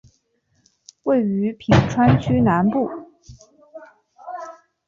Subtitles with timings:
[1.03, 2.89] 位于品川区南部。